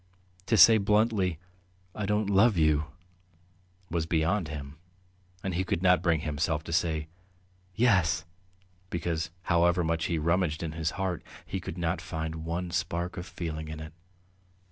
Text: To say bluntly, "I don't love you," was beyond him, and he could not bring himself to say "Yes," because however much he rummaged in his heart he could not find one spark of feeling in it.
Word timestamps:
To 0.47 0.57
say 0.57 0.79
bluntly, 0.79 1.37
"I 1.93 2.07
don't 2.07 2.27
love 2.27 2.57
you," 2.57 2.85
was 3.91 4.07
beyond 4.07 4.47
him, 4.47 4.77
and 5.43 5.53
he 5.53 5.63
could 5.63 5.83
not 5.83 6.01
bring 6.01 6.21
himself 6.21 6.63
to 6.63 6.73
say 6.73 7.07
"Yes," 7.75 8.25
because 8.89 9.29
however 9.43 9.83
much 9.83 10.05
he 10.05 10.17
rummaged 10.17 10.63
in 10.63 10.71
his 10.71 10.89
heart 10.97 11.23
he 11.45 11.59
could 11.59 11.77
not 11.77 12.01
find 12.01 12.45
one 12.45 12.71
spark 12.71 13.15
of 13.15 13.27
feeling 13.27 13.67
in 13.67 13.79
it. 13.79 13.93